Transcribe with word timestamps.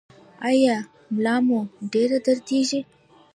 ایا 0.49 0.75
ملا 1.15 1.35
مو 1.45 1.59
ډیره 1.91 2.17
دردیږي؟ 2.25 2.81